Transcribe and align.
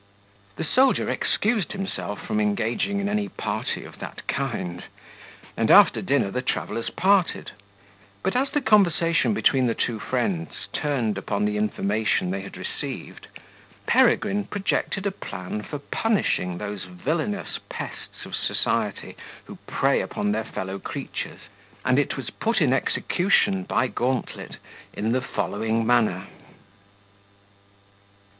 The 0.55 0.63
soldier 0.63 1.11
excused 1.11 1.73
himself 1.73 2.25
from 2.25 2.39
engaging 2.39 2.99
in 2.99 3.07
any 3.07 3.29
party 3.29 3.85
of 3.85 3.99
that 3.99 4.27
kind, 4.27 4.83
and 5.55 5.69
after 5.69 6.01
dinner 6.01 6.31
the 6.31 6.41
travellers 6.41 6.89
parted; 6.89 7.51
but, 8.23 8.35
as 8.35 8.49
the 8.49 8.61
conversation 8.61 9.35
between 9.35 9.67
the 9.67 9.75
two 9.75 9.99
friends 9.99 10.65
turned 10.73 11.19
upon 11.19 11.45
the 11.45 11.55
information 11.55 12.31
they 12.31 12.41
had 12.41 12.57
received, 12.57 13.27
Peregrine 13.85 14.45
projected 14.45 15.05
a 15.05 15.11
plan 15.11 15.61
for 15.61 15.77
punishing 15.77 16.57
those 16.57 16.83
villainous 16.85 17.59
pests 17.69 18.25
of 18.25 18.35
society, 18.35 19.15
who 19.45 19.57
prey 19.67 20.01
upon 20.01 20.31
their 20.31 20.45
fellow 20.45 20.79
creatures; 20.79 21.41
and 21.85 21.99
it 21.99 22.17
was 22.17 22.31
put 22.31 22.59
in 22.59 22.73
execution 22.73 23.61
by 23.65 23.85
Gauntlet 23.85 24.57
in 24.93 25.11
the 25.11 25.21
following 25.21 25.85
manner. 25.85 26.25